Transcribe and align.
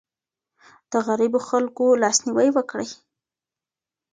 د 0.91 0.93
غريبو 1.07 1.39
خلګو 1.47 1.87
لاسنيوی 2.01 2.49
وکړئ. 2.53 2.89